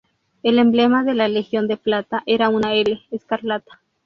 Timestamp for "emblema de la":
0.57-1.27